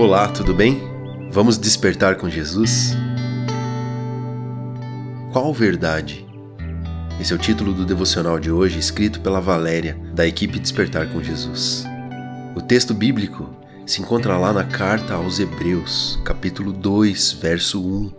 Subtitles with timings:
[0.00, 0.80] Olá, tudo bem?
[1.32, 2.94] Vamos despertar com Jesus?
[5.32, 6.24] Qual verdade?
[7.20, 11.20] Esse é o título do devocional de hoje, escrito pela Valéria, da equipe Despertar com
[11.20, 11.84] Jesus.
[12.54, 13.50] O texto bíblico
[13.84, 18.12] se encontra lá na carta aos Hebreus, capítulo 2, verso 1,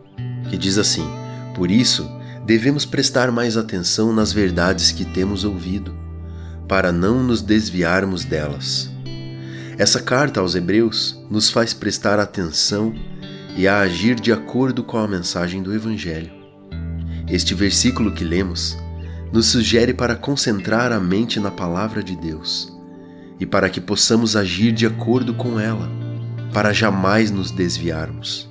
[0.50, 1.10] que diz assim:
[1.56, 2.12] Por isso,
[2.46, 5.96] devemos prestar mais atenção nas verdades que temos ouvido,
[6.68, 8.92] para não nos desviarmos delas.
[9.80, 12.94] Essa carta aos Hebreus nos faz prestar atenção
[13.56, 16.34] e a agir de acordo com a mensagem do Evangelho.
[17.30, 18.78] Este versículo que lemos
[19.32, 22.78] nos sugere para concentrar a mente na palavra de Deus
[23.40, 25.90] e para que possamos agir de acordo com ela,
[26.54, 28.50] para jamais nos desviarmos.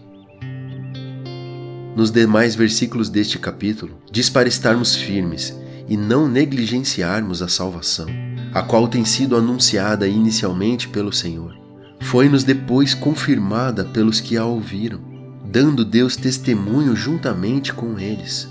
[1.95, 5.55] Nos demais versículos deste capítulo, diz para estarmos firmes
[5.87, 8.28] e não negligenciarmos a salvação
[8.59, 11.57] a qual tem sido anunciada inicialmente pelo Senhor,
[12.01, 15.01] foi-nos depois confirmada pelos que a ouviram,
[15.45, 18.49] dando Deus testemunho juntamente com eles,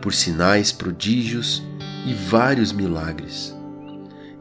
[0.00, 1.62] por sinais, prodígios
[2.06, 3.54] e vários milagres,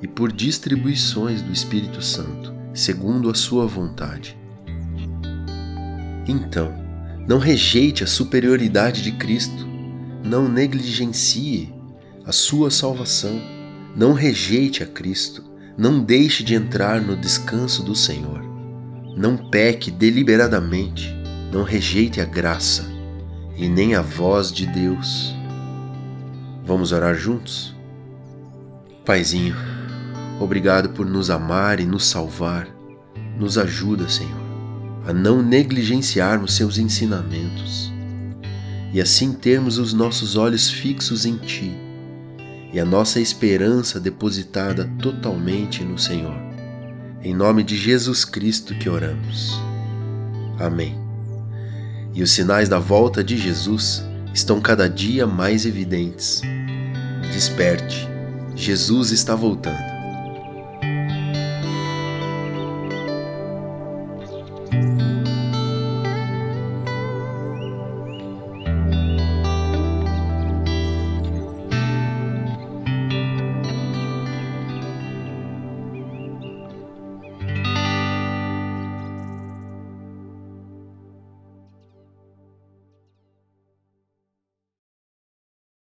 [0.01, 4.37] e por distribuições do Espírito Santo, segundo a sua vontade.
[6.25, 6.73] Então,
[7.27, 9.67] não rejeite a superioridade de Cristo,
[10.23, 11.73] não negligencie
[12.25, 13.52] a sua salvação
[13.95, 15.43] não rejeite a Cristo,
[15.77, 18.41] não deixe de entrar no descanso do Senhor.
[19.15, 21.15] Não peque deliberadamente,
[21.51, 22.91] não rejeite a graça
[23.55, 25.35] e nem a voz de Deus.
[26.65, 27.75] Vamos orar juntos?
[29.05, 29.55] Paizinho,
[30.39, 32.67] obrigado por nos amar e nos salvar.
[33.37, 34.41] Nos ajuda, Senhor,
[35.05, 37.93] a não negligenciarmos seus ensinamentos
[38.91, 41.82] e assim termos os nossos olhos fixos em Ti
[42.73, 46.35] e a nossa esperança depositada totalmente no Senhor.
[47.21, 49.53] Em nome de Jesus Cristo que oramos.
[50.59, 50.97] Amém.
[52.15, 54.03] E os sinais da volta de Jesus
[54.33, 56.41] estão cada dia mais evidentes.
[57.31, 58.09] Desperte,
[58.55, 59.92] Jesus está voltando.